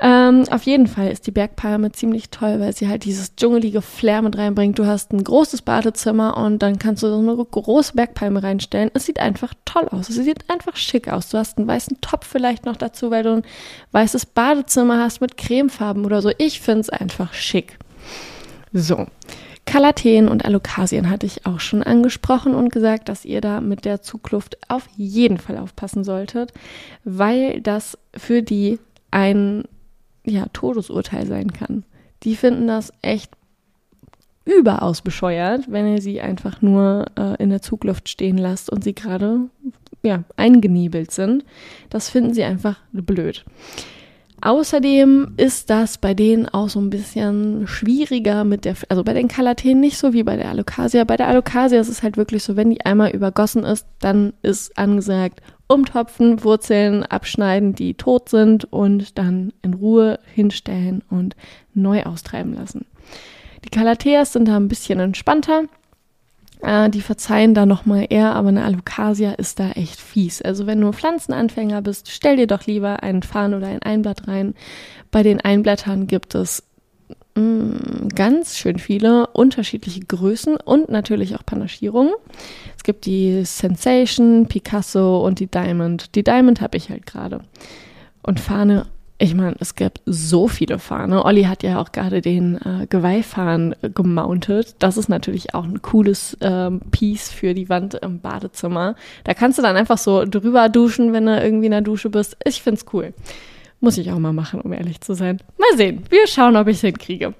Ähm, 0.00 0.44
auf 0.50 0.62
jeden 0.62 0.86
Fall 0.86 1.10
ist 1.10 1.26
die 1.26 1.32
Bergpalme 1.32 1.90
ziemlich 1.90 2.30
toll, 2.30 2.60
weil 2.60 2.72
sie 2.72 2.88
halt 2.88 3.04
dieses 3.04 3.34
dschungelige 3.34 3.82
Flair 3.82 4.22
mit 4.22 4.38
reinbringt. 4.38 4.78
Du 4.78 4.86
hast 4.86 5.12
ein 5.12 5.24
großes 5.24 5.62
Badezimmer 5.62 6.36
und 6.36 6.60
dann 6.60 6.78
kannst 6.78 7.02
du 7.02 7.08
so 7.08 7.18
eine 7.18 7.36
große 7.36 7.94
Bergpalme 7.94 8.42
reinstellen. 8.42 8.92
Es 8.94 9.06
sieht 9.06 9.18
einfach 9.18 9.54
toll 9.64 9.88
aus. 9.88 10.08
Es 10.08 10.14
sieht 10.14 10.48
einfach 10.48 10.76
schick 10.76 11.08
aus. 11.08 11.30
Du 11.30 11.38
hast 11.38 11.58
einen 11.58 11.66
weißen 11.66 12.00
Topf 12.00 12.28
vielleicht 12.28 12.64
noch 12.64 12.76
dazu, 12.76 13.10
weil 13.10 13.24
du 13.24 13.36
ein 13.38 13.42
weißes 13.90 14.26
Badezimmer 14.26 15.00
hast 15.00 15.20
mit 15.20 15.36
Cremefarben 15.36 16.04
oder 16.04 16.22
so. 16.22 16.30
Ich 16.38 16.60
finde 16.60 16.80
es 16.80 16.90
einfach 16.90 17.34
schick. 17.34 17.76
So. 18.72 19.06
Kalateen 19.66 20.28
und 20.28 20.44
Alokasien 20.44 21.10
hatte 21.10 21.26
ich 21.26 21.44
auch 21.44 21.60
schon 21.60 21.82
angesprochen 21.82 22.54
und 22.54 22.72
gesagt, 22.72 23.08
dass 23.08 23.24
ihr 23.24 23.40
da 23.40 23.60
mit 23.60 23.84
der 23.84 24.00
Zugluft 24.00 24.56
auf 24.68 24.88
jeden 24.96 25.38
Fall 25.38 25.58
aufpassen 25.58 26.04
solltet, 26.04 26.54
weil 27.04 27.60
das 27.60 27.98
für 28.16 28.42
die 28.42 28.78
ein 29.10 29.64
ja, 30.28 30.46
Todesurteil 30.52 31.26
sein 31.26 31.52
kann. 31.52 31.84
Die 32.22 32.36
finden 32.36 32.66
das 32.66 32.92
echt 33.02 33.30
überaus 34.44 35.02
bescheuert, 35.02 35.70
wenn 35.70 35.86
ihr 35.86 36.00
sie 36.00 36.20
einfach 36.20 36.62
nur 36.62 37.06
äh, 37.18 37.42
in 37.42 37.50
der 37.50 37.62
Zugluft 37.62 38.08
stehen 38.08 38.38
lasst 38.38 38.70
und 38.70 38.82
sie 38.82 38.94
gerade 38.94 39.40
ja, 40.02 40.24
eingeniebelt 40.36 41.10
sind. 41.10 41.44
Das 41.90 42.08
finden 42.08 42.34
sie 42.34 42.44
einfach 42.44 42.78
blöd. 42.92 43.44
Außerdem 44.40 45.34
ist 45.36 45.68
das 45.68 45.98
bei 45.98 46.14
denen 46.14 46.48
auch 46.48 46.68
so 46.68 46.80
ein 46.80 46.90
bisschen 46.90 47.66
schwieriger 47.66 48.44
mit 48.44 48.64
der, 48.64 48.76
also 48.88 49.02
bei 49.02 49.12
den 49.12 49.26
Kalateen 49.26 49.80
nicht 49.80 49.98
so 49.98 50.12
wie 50.12 50.22
bei 50.22 50.36
der 50.36 50.50
Alocasia. 50.50 51.02
Bei 51.02 51.16
der 51.16 51.26
Alocasia 51.26 51.80
ist 51.80 51.88
es 51.88 52.04
halt 52.04 52.16
wirklich 52.16 52.44
so, 52.44 52.54
wenn 52.54 52.70
die 52.70 52.86
einmal 52.86 53.10
übergossen 53.10 53.64
ist, 53.64 53.86
dann 53.98 54.32
ist 54.42 54.78
angesagt, 54.78 55.42
umtopfen, 55.68 56.42
Wurzeln 56.42 57.04
abschneiden, 57.04 57.74
die 57.74 57.94
tot 57.94 58.28
sind 58.28 58.64
und 58.72 59.18
dann 59.18 59.52
in 59.62 59.74
Ruhe 59.74 60.18
hinstellen 60.34 61.02
und 61.10 61.36
neu 61.74 62.02
austreiben 62.02 62.54
lassen. 62.54 62.86
Die 63.64 63.70
Calatheas 63.70 64.32
sind 64.32 64.48
da 64.48 64.56
ein 64.56 64.68
bisschen 64.68 64.98
entspannter. 64.98 65.64
Äh, 66.62 66.90
die 66.90 67.02
verzeihen 67.02 67.54
da 67.54 67.66
nochmal 67.66 68.06
eher, 68.08 68.34
aber 68.34 68.48
eine 68.48 68.64
Alocasia 68.64 69.32
ist 69.32 69.60
da 69.60 69.70
echt 69.72 70.00
fies. 70.00 70.42
Also 70.42 70.66
wenn 70.66 70.80
du 70.80 70.92
Pflanzenanfänger 70.92 71.82
bist, 71.82 72.10
stell 72.10 72.36
dir 72.36 72.46
doch 72.46 72.66
lieber 72.66 73.02
einen 73.02 73.22
Farn 73.22 73.54
oder 73.54 73.68
ein 73.68 73.82
Einblatt 73.82 74.26
rein. 74.26 74.54
Bei 75.10 75.22
den 75.22 75.40
Einblättern 75.40 76.06
gibt 76.06 76.34
es 76.34 76.64
ganz 78.14 78.56
schön 78.56 78.78
viele 78.78 79.28
unterschiedliche 79.28 80.00
Größen 80.00 80.56
und 80.56 80.88
natürlich 80.88 81.36
auch 81.36 81.44
Panaschierungen. 81.44 82.12
Es 82.76 82.82
gibt 82.82 83.06
die 83.06 83.44
Sensation, 83.44 84.46
Picasso 84.46 85.24
und 85.24 85.40
die 85.40 85.46
Diamond. 85.46 86.14
Die 86.14 86.24
Diamond 86.24 86.60
habe 86.60 86.76
ich 86.76 86.90
halt 86.90 87.06
gerade. 87.06 87.40
Und 88.22 88.40
Fahne 88.40 88.86
ich 89.20 89.34
meine, 89.34 89.56
es 89.58 89.74
gibt 89.74 90.00
so 90.06 90.46
viele 90.46 90.78
Fahne. 90.78 91.24
Olli 91.24 91.42
hat 91.42 91.64
ja 91.64 91.80
auch 91.80 91.90
gerade 91.90 92.20
den 92.20 92.56
äh, 92.58 92.86
Geweihfahnen 92.88 93.74
gemountet. 93.92 94.76
Das 94.78 94.96
ist 94.96 95.08
natürlich 95.08 95.54
auch 95.54 95.64
ein 95.64 95.82
cooles 95.82 96.36
ähm, 96.40 96.80
Piece 96.92 97.32
für 97.32 97.52
die 97.52 97.68
Wand 97.68 97.94
im 97.94 98.20
Badezimmer. 98.20 98.94
Da 99.24 99.34
kannst 99.34 99.58
du 99.58 99.62
dann 99.62 99.76
einfach 99.76 99.98
so 99.98 100.24
drüber 100.24 100.68
duschen, 100.68 101.12
wenn 101.12 101.26
du 101.26 101.36
irgendwie 101.42 101.66
in 101.66 101.72
der 101.72 101.80
Dusche 101.80 102.10
bist. 102.10 102.36
Ich 102.44 102.62
find's 102.62 102.86
cool. 102.92 103.12
Muss 103.80 103.98
ich 103.98 104.10
auch 104.10 104.18
mal 104.18 104.32
machen, 104.32 104.60
um 104.60 104.72
ehrlich 104.72 105.00
zu 105.00 105.14
sein. 105.14 105.38
Mal 105.56 105.76
sehen. 105.76 106.02
Wir 106.10 106.26
schauen, 106.26 106.56
ob 106.56 106.66
ich 106.68 106.76
es 106.76 106.80
hinkriege. 106.82 107.34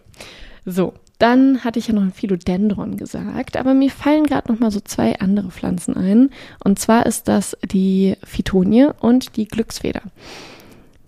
So, 0.64 0.95
dann 1.18 1.64
hatte 1.64 1.78
ich 1.78 1.88
ja 1.88 1.95
noch 1.95 2.02
ein 2.02 2.12
Philodendron 2.12 2.97
gesagt, 2.97 3.57
aber 3.57 3.75
mir 3.75 3.90
fallen 3.90 4.25
gerade 4.25 4.52
noch 4.52 4.61
mal 4.61 4.71
so 4.71 4.80
zwei 4.80 5.18
andere 5.18 5.50
Pflanzen 5.50 5.97
ein. 5.97 6.30
Und 6.62 6.78
zwar 6.78 7.07
ist 7.07 7.26
das 7.26 7.57
die 7.64 8.16
Phytonie 8.23 8.88
und 9.00 9.37
die 9.37 9.49
Glücksfeder. 9.49 10.02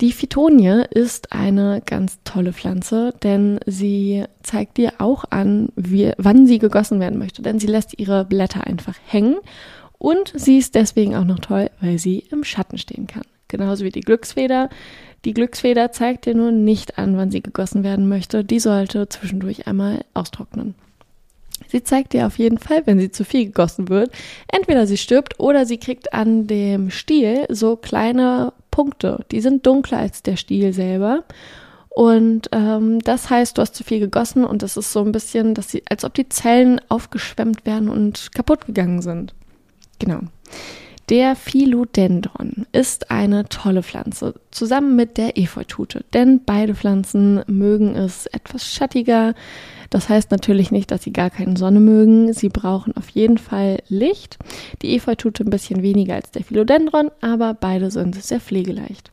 Die 0.01 0.11
Phytonie 0.11 0.83
ist 0.89 1.31
eine 1.31 1.81
ganz 1.85 2.17
tolle 2.23 2.53
Pflanze, 2.53 3.13
denn 3.21 3.59
sie 3.67 4.25
zeigt 4.41 4.77
dir 4.77 4.93
auch 4.97 5.25
an, 5.29 5.69
wie, 5.75 6.11
wann 6.17 6.47
sie 6.47 6.57
gegossen 6.57 6.99
werden 6.99 7.19
möchte, 7.19 7.43
denn 7.43 7.59
sie 7.59 7.67
lässt 7.67 7.97
ihre 7.99 8.25
Blätter 8.25 8.65
einfach 8.65 8.95
hängen 9.05 9.37
und 9.99 10.33
sie 10.35 10.57
ist 10.57 10.73
deswegen 10.73 11.15
auch 11.15 11.23
noch 11.23 11.37
toll, 11.37 11.69
weil 11.79 11.99
sie 11.99 12.17
im 12.31 12.43
Schatten 12.43 12.79
stehen 12.79 13.05
kann. 13.05 13.21
Genauso 13.51 13.83
wie 13.83 13.91
die 13.91 13.99
Glücksfeder. 13.99 14.69
Die 15.25 15.33
Glücksfeder 15.33 15.91
zeigt 15.91 16.25
dir 16.25 16.33
nur 16.33 16.51
nicht 16.51 16.97
an, 16.97 17.17
wann 17.17 17.29
sie 17.29 17.41
gegossen 17.41 17.83
werden 17.83 18.07
möchte. 18.07 18.43
Die 18.45 18.59
sollte 18.59 19.09
zwischendurch 19.09 19.67
einmal 19.67 20.05
austrocknen. 20.13 20.73
Sie 21.67 21.83
zeigt 21.83 22.13
dir 22.13 22.27
auf 22.27 22.39
jeden 22.39 22.57
Fall, 22.57 22.83
wenn 22.85 22.99
sie 22.99 23.11
zu 23.11 23.23
viel 23.23 23.45
gegossen 23.45 23.89
wird, 23.89 24.11
entweder 24.47 24.87
sie 24.87 24.97
stirbt 24.97 25.39
oder 25.39 25.65
sie 25.65 25.77
kriegt 25.77 26.13
an 26.13 26.47
dem 26.47 26.89
Stiel 26.89 27.45
so 27.49 27.75
kleine 27.75 28.53
Punkte. 28.71 29.25
Die 29.31 29.41
sind 29.41 29.65
dunkler 29.65 29.99
als 29.99 30.23
der 30.23 30.37
Stiel 30.37 30.73
selber. 30.73 31.23
Und 31.89 32.49
ähm, 32.53 32.99
das 32.99 33.29
heißt, 33.29 33.57
du 33.57 33.61
hast 33.61 33.75
zu 33.75 33.83
viel 33.83 33.99
gegossen 33.99 34.45
und 34.45 34.63
das 34.63 34.77
ist 34.77 34.93
so 34.93 35.01
ein 35.01 35.11
bisschen, 35.11 35.53
dass 35.53 35.69
sie, 35.69 35.83
als 35.89 36.05
ob 36.05 36.13
die 36.13 36.29
Zellen 36.29 36.79
aufgeschwemmt 36.87 37.65
werden 37.65 37.89
und 37.89 38.31
kaputt 38.33 38.65
gegangen 38.65 39.01
sind. 39.01 39.33
Genau. 39.99 40.21
Der 41.11 41.35
Philodendron 41.35 42.65
ist 42.71 43.11
eine 43.11 43.43
tolle 43.49 43.83
Pflanze, 43.83 44.35
zusammen 44.49 44.95
mit 44.95 45.17
der 45.17 45.37
Efeutute, 45.37 46.05
denn 46.13 46.45
beide 46.45 46.73
Pflanzen 46.73 47.43
mögen 47.47 47.97
es 47.97 48.27
etwas 48.27 48.65
schattiger. 48.65 49.33
Das 49.89 50.07
heißt 50.07 50.31
natürlich 50.31 50.71
nicht, 50.71 50.89
dass 50.89 51.03
sie 51.03 51.11
gar 51.11 51.29
keine 51.29 51.57
Sonne 51.57 51.81
mögen. 51.81 52.31
Sie 52.31 52.47
brauchen 52.47 52.95
auf 52.95 53.09
jeden 53.09 53.37
Fall 53.37 53.83
Licht. 53.89 54.39
Die 54.81 54.95
Efeutute 54.95 55.43
ein 55.43 55.49
bisschen 55.49 55.81
weniger 55.81 56.15
als 56.15 56.31
der 56.31 56.45
Philodendron, 56.45 57.11
aber 57.19 57.55
beide 57.55 57.91
sind 57.91 58.15
sehr 58.15 58.39
pflegeleicht. 58.39 59.11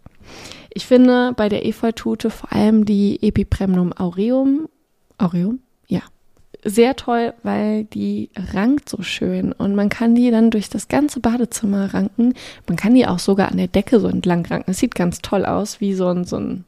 Ich 0.73 0.87
finde 0.87 1.33
bei 1.37 1.49
der 1.49 1.67
Efeutute 1.67 2.31
vor 2.31 2.53
allem 2.53 2.85
die 2.85 3.21
Epipremnum 3.23 3.93
aureum, 3.93 4.69
aureum, 5.19 5.59
ja, 5.89 6.03
sehr 6.65 6.97
toll, 6.97 7.35
weil 7.43 7.85
die 7.85 8.31
rankt 8.53 8.89
so 8.89 9.03
schön 9.03 9.53
und 9.53 9.75
man 9.75 9.89
kann 9.89 10.15
die 10.15 10.31
dann 10.31 10.51
durch 10.51 10.69
das 10.69 10.89
ganze 10.89 11.21
Badezimmer 11.21 11.95
ranken. 11.95 12.35
Man 12.67 12.77
kann 12.77 12.95
die 12.95 13.07
auch 13.07 13.19
sogar 13.19 13.51
an 13.51 13.59
der 13.59 13.69
Decke 13.69 14.01
so 14.01 14.09
entlang 14.09 14.45
ranken. 14.47 14.71
Es 14.71 14.79
sieht 14.79 14.95
ganz 14.95 15.21
toll 15.21 15.45
aus, 15.45 15.81
wie 15.81 15.95
so 15.95 16.09
ein, 16.09 16.25
so 16.25 16.37
ein 16.37 16.65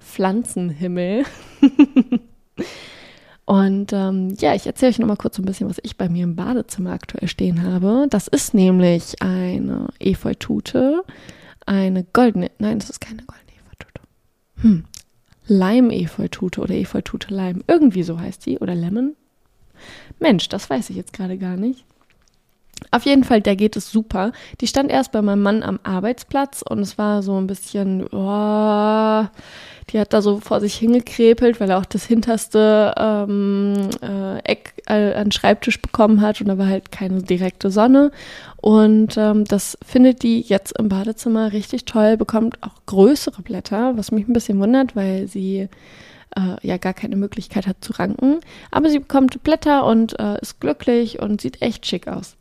Pflanzenhimmel. 0.00 1.24
und 3.44 3.92
ähm, 3.92 4.36
ja, 4.38 4.54
ich 4.54 4.66
erzähle 4.66 4.90
euch 4.90 4.98
noch 4.98 5.08
mal 5.08 5.16
kurz 5.16 5.36
so 5.36 5.42
ein 5.42 5.46
bisschen, 5.46 5.68
was 5.68 5.80
ich 5.82 5.96
bei 5.96 6.08
mir 6.08 6.24
im 6.24 6.36
Badezimmer 6.36 6.92
aktuell 6.92 7.28
stehen 7.28 7.62
habe. 7.62 8.06
Das 8.10 8.28
ist 8.28 8.54
nämlich 8.54 9.20
eine 9.22 9.88
Efeutute, 9.98 11.02
eine 11.66 12.04
goldene, 12.04 12.50
nein, 12.58 12.78
das 12.78 12.90
ist 12.90 13.00
keine 13.00 13.22
goldene 13.24 13.52
Efeutute. 13.58 14.00
Hm, 14.60 14.84
Leim-Efeutute 15.48 16.60
oder 16.60 16.74
Efeutute 16.74 17.34
Leim. 17.34 17.64
Irgendwie 17.66 18.04
so 18.04 18.20
heißt 18.20 18.46
die. 18.46 18.60
Oder 18.60 18.76
Lemon. 18.76 19.16
Mensch, 20.18 20.48
das 20.48 20.68
weiß 20.70 20.90
ich 20.90 20.96
jetzt 20.96 21.12
gerade 21.12 21.38
gar 21.38 21.56
nicht. 21.56 21.84
Auf 22.90 23.04
jeden 23.04 23.24
Fall, 23.24 23.40
der 23.40 23.56
geht 23.56 23.76
es 23.76 23.90
super. 23.90 24.32
Die 24.60 24.66
stand 24.66 24.90
erst 24.90 25.12
bei 25.12 25.22
meinem 25.22 25.42
Mann 25.42 25.62
am 25.62 25.78
Arbeitsplatz 25.84 26.62
und 26.68 26.80
es 26.80 26.98
war 26.98 27.22
so 27.22 27.38
ein 27.38 27.46
bisschen, 27.46 28.06
oh, 28.08 29.24
die 29.90 29.98
hat 30.00 30.12
da 30.12 30.22
so 30.22 30.40
vor 30.40 30.60
sich 30.60 30.74
hingekrepelt, 30.74 31.60
weil 31.60 31.70
er 31.70 31.78
auch 31.78 31.86
das 31.86 32.06
hinterste 32.06 32.94
ähm, 32.96 33.90
äh, 34.00 34.38
Eck 34.44 34.74
äh, 34.86 35.14
an 35.14 35.32
Schreibtisch 35.32 35.80
bekommen 35.80 36.20
hat 36.20 36.40
und 36.40 36.48
da 36.48 36.58
war 36.58 36.66
halt 36.66 36.90
keine 36.90 37.22
direkte 37.22 37.70
Sonne. 37.70 38.10
Und 38.60 39.16
ähm, 39.16 39.44
das 39.44 39.76
findet 39.84 40.22
die 40.22 40.40
jetzt 40.40 40.78
im 40.78 40.88
Badezimmer 40.88 41.52
richtig 41.52 41.84
toll, 41.84 42.16
bekommt 42.16 42.62
auch 42.62 42.74
größere 42.86 43.42
Blätter, 43.42 43.96
was 43.96 44.12
mich 44.12 44.28
ein 44.28 44.32
bisschen 44.32 44.60
wundert, 44.60 44.96
weil 44.96 45.28
sie 45.28 45.68
äh, 46.36 46.66
ja 46.66 46.76
gar 46.76 46.94
keine 46.94 47.16
Möglichkeit 47.16 47.66
hat 47.66 47.78
zu 47.80 47.92
ranken. 47.94 48.40
Aber 48.70 48.88
sie 48.88 48.98
bekommt 48.98 49.42
Blätter 49.42 49.84
und 49.84 50.18
äh, 50.18 50.40
ist 50.40 50.60
glücklich 50.60 51.20
und 51.20 51.40
sieht 51.40 51.62
echt 51.62 51.86
schick 51.86 52.08
aus. 52.08 52.36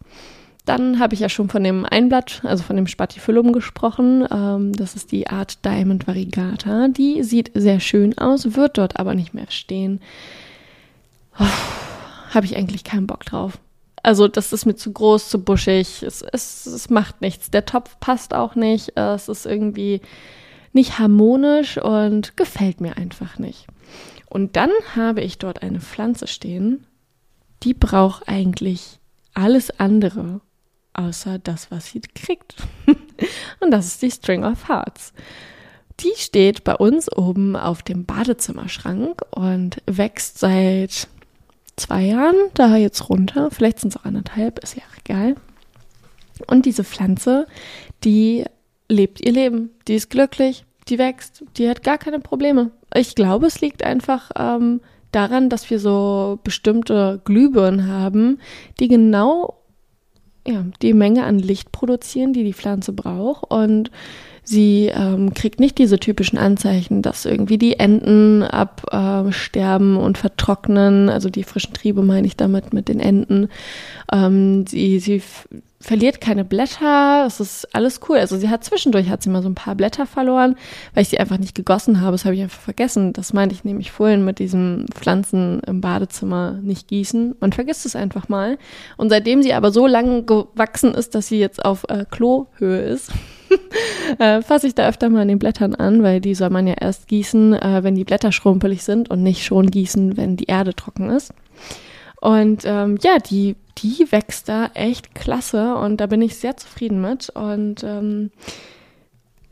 Dann 0.66 1.00
habe 1.00 1.16
ich 1.16 1.20
ja 1.20 1.30
schon 1.30 1.50
von 1.50 1.64
dem 1.64 1.86
Einblatt, 1.86 2.42
also 2.44 2.64
von 2.64 2.76
dem 2.76 2.86
Spatifyllum 2.86 3.52
gesprochen. 3.52 4.28
Ähm, 4.32 4.74
das 4.74 4.96
ist 4.96 5.12
die 5.12 5.28
Art 5.28 5.66
Diamond 5.66 6.08
Variegata. 6.08 6.88
Die 6.90 7.24
sieht 7.24 7.52
sehr 7.56 7.80
schön 7.80 8.18
aus, 8.18 8.56
wird 8.56 8.78
dort 8.78 9.00
aber 9.00 9.16
nicht 9.16 9.34
mehr 9.34 9.50
stehen. 9.50 10.00
Habe 12.34 12.46
ich 12.46 12.56
eigentlich 12.56 12.84
keinen 12.84 13.08
Bock 13.08 13.26
drauf. 13.26 13.58
Also 14.04 14.28
das 14.28 14.54
ist 14.54 14.66
mir 14.66 14.76
zu 14.76 14.92
groß, 14.92 15.30
zu 15.30 15.44
buschig. 15.44 16.04
Es, 16.04 16.22
es, 16.22 16.66
es 16.66 16.90
macht 16.90 17.22
nichts. 17.22 17.52
Der 17.52 17.66
Topf 17.66 18.00
passt 18.00 18.34
auch 18.34 18.56
nicht. 18.56 18.98
Es 18.98 19.30
ist 19.30 19.46
irgendwie 19.46 20.02
nicht 20.74 21.00
harmonisch 21.00 21.78
und 21.78 22.38
gefällt 22.38 22.82
mir 22.82 22.98
einfach 22.98 23.38
nicht. 23.40 23.68
Und 24.30 24.56
dann 24.56 24.72
habe 24.96 25.22
ich 25.22 25.38
dort 25.38 25.62
eine 25.62 25.82
Pflanze 25.82 26.28
stehen. 26.28 26.86
die 27.64 27.76
braucht 27.76 28.28
eigentlich 28.28 29.00
alles 29.36 29.70
andere, 29.80 30.42
außer 30.94 31.38
das, 31.38 31.70
was 31.70 31.88
sie 31.88 32.02
kriegt. 32.02 32.56
Und 33.60 33.72
das 33.72 33.86
ist 33.88 34.02
die 34.02 34.12
String 34.12 34.44
of 34.44 34.68
Hearts. 34.68 35.14
Die 36.00 36.14
steht 36.16 36.64
bei 36.64 36.76
uns 36.76 37.12
oben 37.16 37.56
auf 37.56 37.84
dem 37.84 38.06
Badezimmerschrank 38.06 39.22
und 39.32 39.84
wächst 39.86 40.40
seit 40.40 41.08
zwei 41.76 42.06
Jahren 42.06 42.36
da 42.56 42.76
jetzt 42.76 43.10
runter. 43.10 43.52
Vielleicht 43.52 43.80
sind 43.80 43.94
es 43.94 44.02
auch 44.02 44.06
anderthalb, 44.06 44.64
ist 44.64 44.76
ja 44.76 44.84
egal. 45.04 45.36
Und 46.48 46.66
diese 46.66 46.84
Pflanze, 46.84 47.46
die 48.04 48.46
lebt 48.90 49.24
ihr 49.24 49.32
Leben. 49.32 49.70
Die 49.88 49.96
ist 49.96 50.10
glücklich, 50.10 50.66
die 50.88 50.98
wächst, 50.98 51.44
die 51.58 51.70
hat 51.70 51.84
gar 51.84 52.00
keine 52.00 52.20
Probleme. 52.20 52.72
Ich 52.94 53.16
glaube, 53.16 53.48
es 53.48 53.62
liegt 53.62 53.84
einfach 53.84 54.32
ähm, 54.38 54.82
daran, 55.12 55.50
dass 55.50 55.70
wir 55.70 55.80
so 55.80 56.40
bestimmte 56.44 57.22
Glühbirnen 57.24 57.88
haben, 57.88 58.40
die 58.80 58.88
genau 58.88 59.62
ja, 60.48 60.66
die 60.82 60.94
Menge 60.94 61.24
an 61.24 61.40
Licht 61.40 61.72
produzieren, 61.72 62.34
die 62.34 62.44
die 62.44 62.54
Pflanze 62.54 62.94
braucht. 62.94 63.52
Und 63.52 63.92
sie 64.44 64.92
ähm, 64.94 65.34
kriegt 65.34 65.60
nicht 65.60 65.78
diese 65.78 66.00
typischen 66.00 66.38
Anzeichen, 66.38 67.02
dass 67.02 67.26
irgendwie 67.26 67.58
die 67.58 67.80
Enden 67.80 68.44
absterben 68.44 69.96
äh, 69.96 70.00
und 70.00 70.18
vertrocknen. 70.18 71.10
Also 71.10 71.30
die 71.30 71.44
frischen 71.44 71.74
Triebe 71.74 72.02
meine 72.02 72.28
ich 72.28 72.38
damit 72.38 72.74
mit 72.74 72.88
den 72.88 73.00
Enden. 73.00 73.50
Ähm, 74.12 74.66
sie 74.68 75.00
sie 75.00 75.22
verliert 75.82 76.22
keine 76.22 76.46
Blätter, 76.46 77.26
es 77.26 77.40
ist 77.40 77.76
alles 77.76 78.00
cool. 78.08 78.18
Also 78.18 78.38
sie 78.38 78.50
hat 78.50 78.64
zwischendurch 78.64 79.10
hat 79.10 79.24
sie 79.24 79.30
mal 79.30 79.42
so 79.42 79.50
ein 79.50 79.56
paar 79.56 79.76
Blätter 79.76 80.06
verloren, 80.06 80.56
weil 80.94 81.04
ich 81.04 81.10
sie 81.10 81.20
einfach 81.20 81.38
nicht 81.38 81.56
gegossen 81.56 82.02
habe. 82.02 82.14
Das 82.14 82.26
habe 82.26 82.36
ich 82.36 82.42
einfach 82.42 82.62
vergessen. 82.62 83.14
Das 83.14 83.34
meinte 83.34 83.56
ich 83.56 83.64
nämlich 83.64 83.92
vorhin 83.92 84.24
mit 84.24 84.40
diesem 84.40 84.86
Pflanzen 84.94 85.60
im 85.62 85.82
Badezimmer 85.82 86.60
nicht 86.62 86.88
gießen. 86.88 87.36
Man 87.40 87.52
vergisst 87.52 87.86
es 87.86 87.96
einfach 87.96 88.30
mal. 88.30 88.58
Und 88.98 89.10
seitdem 89.10 89.42
sie 89.42 89.54
aber 89.54 89.72
so 89.72 89.88
lang 89.88 90.26
gewachsen 90.26 90.94
ist, 90.94 91.16
dass 91.16 91.28
sie 91.28 91.40
jetzt 91.40 91.66
auf 91.66 91.86
äh, 91.90 92.06
Klohöhe 92.10 92.82
ist, 92.82 93.12
äh, 94.20 94.42
fasse 94.42 94.68
ich 94.68 94.76
da 94.76 94.88
öfter 94.88 95.10
mal 95.10 95.22
an 95.22 95.28
den 95.28 95.40
Blättern 95.40 95.76
an, 95.76 96.04
weil 96.04 96.22
die 96.22 96.36
soll 96.36 96.52
man 96.52 96.68
ja 96.68 96.76
erst 96.80 97.08
gießen, 97.08 97.54
äh, 97.54 97.84
wenn 97.84 97.96
die 97.96 98.06
Blätter 98.06 98.32
schrumpelig 98.32 98.84
sind 98.84 99.10
und 99.10 99.24
nicht 99.24 99.44
schon 99.44 99.70
gießen, 99.70 100.16
wenn 100.16 100.38
die 100.38 100.46
Erde 100.46 100.74
trocken 100.74 101.10
ist. 101.10 101.34
Und 102.22 102.64
ähm, 102.66 103.00
ja, 103.02 103.18
die, 103.18 103.56
die 103.80 104.12
wächst 104.12 104.48
da 104.48 104.70
echt 104.76 105.16
klasse 105.16 105.76
und 105.76 105.98
da 105.98 106.06
bin 106.06 106.22
ich 106.22 106.38
sehr 106.38 106.56
zufrieden 106.56 107.02
mit. 107.02 107.30
Und 107.32 107.84
ähm, 107.84 108.30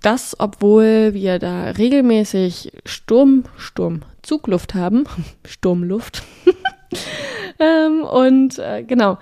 das, 0.01 0.39
obwohl 0.39 1.15
wir 1.15 1.39
da 1.39 1.71
regelmäßig 1.71 2.71
Sturm, 2.85 3.45
Sturm, 3.57 4.03
Zugluft 4.21 4.75
haben, 4.75 5.05
Sturmluft. 5.47 6.21
ähm, 7.59 8.03
und 8.03 8.59
äh, 8.59 8.83
genau, 8.83 9.17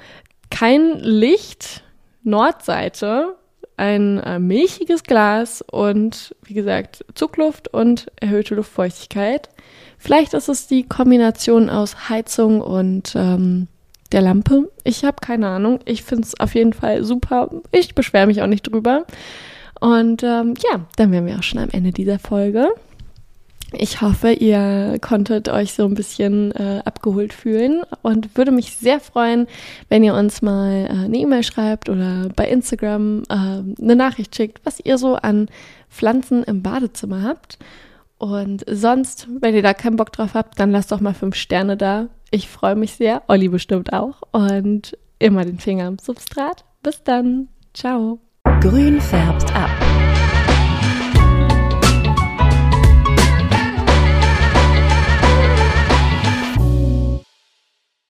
kein 0.52 1.00
Licht, 1.00 1.84
Nordseite, 2.24 3.38
ein 3.78 4.20
äh, 4.20 4.40
milchiges 4.40 5.04
Glas 5.04 5.62
und 5.62 6.36
wie 6.44 6.54
gesagt 6.54 7.06
Zugluft 7.14 7.70
und 7.70 8.12
erhöhte 8.20 8.56
Luftfeuchtigkeit. 8.56 9.50
Vielleicht 9.98 10.34
ist 10.34 10.50
es 10.50 10.68
die 10.68 10.84
Kombination 10.84 11.70
aus 11.70 12.10
Heizung 12.10 12.62
und 12.62 13.14
ähm, 13.16 13.68
der 14.12 14.22
Lampe. 14.22 14.72
Ich 14.84 15.04
habe 15.04 15.18
keine 15.22 15.48
Ahnung. 15.48 15.80
Ich 15.86 16.04
finde 16.04 16.24
es 16.24 16.40
auf 16.40 16.56
jeden 16.56 16.74
Fall 16.74 17.04
super. 17.04 17.50
Ich 17.72 17.96
beschwere 17.96 18.28
mich 18.28 18.42
auch 18.42 18.48
nicht 18.48 18.64
drüber. 18.64 19.06
Und 19.80 20.24
ähm, 20.24 20.54
ja, 20.72 20.82
dann 20.96 21.12
wären 21.12 21.26
wir 21.26 21.38
auch 21.38 21.44
schon 21.44 21.60
am 21.60 21.70
Ende 21.72 21.92
dieser 21.92 22.20
Folge. 22.20 22.70
Ich 23.74 24.00
hoffe, 24.02 24.32
ihr 24.32 24.98
konntet 25.02 25.50
euch 25.50 25.74
so 25.74 25.84
ein 25.84 25.94
bisschen 25.94 26.52
äh, 26.54 26.82
abgeholt 26.86 27.34
fühlen 27.34 27.82
und 28.02 28.38
würde 28.38 28.52
mich 28.52 28.78
sehr 28.78 29.02
freuen, 29.02 29.46
wenn 29.90 30.04
ihr 30.06 30.14
uns 30.14 30.42
mal 30.42 30.86
äh, 30.86 31.06
eine 31.06 31.18
E-Mail 31.18 31.44
schreibt 31.44 31.90
oder 31.90 32.30
bei 32.34 32.48
Instagram 32.48 33.24
äh, 33.24 33.34
eine 33.34 33.96
Nachricht 33.98 34.34
schickt, 34.36 34.62
was 34.64 34.80
ihr 34.80 34.98
so 34.98 35.16
an 35.16 35.50
Pflanzen 35.90 36.44
im 36.44 36.62
Badezimmer 36.62 37.24
habt. 37.24 37.60
Und 38.18 38.64
sonst, 38.70 39.28
wenn 39.42 39.56
ihr 39.56 39.62
da 39.62 39.74
keinen 39.74 39.96
Bock 39.96 40.12
drauf 40.12 40.34
habt, 40.34 40.60
dann 40.60 40.72
lasst 40.72 40.92
doch 40.92 41.00
mal 41.00 41.14
fünf 41.14 41.36
Sterne 41.36 41.78
da. 41.78 42.10
Ich 42.32 42.50
freue 42.50 42.76
mich 42.76 42.96
sehr. 42.96 43.22
Olli 43.28 43.48
bestimmt 43.48 43.94
auch. 43.94 44.22
Und 44.32 44.98
immer 45.20 45.46
den 45.46 45.60
Finger 45.60 45.86
am 45.88 46.00
Substrat. 46.00 46.66
Bis 46.84 47.04
dann. 47.04 47.50
Ciao. 47.74 48.20
Grün 48.62 49.00
färbt 49.00 49.54
ab. 49.56 49.70